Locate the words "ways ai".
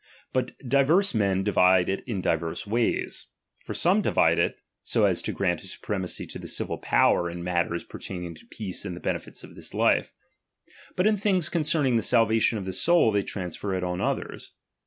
2.65-3.65